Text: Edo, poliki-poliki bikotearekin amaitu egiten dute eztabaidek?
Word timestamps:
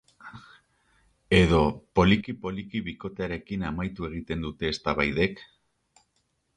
Edo, 1.39 1.59
poliki-poliki 2.01 2.83
bikotearekin 2.89 3.69
amaitu 3.71 4.11
egiten 4.11 4.45
dute 4.49 4.73
eztabaidek? 4.75 5.49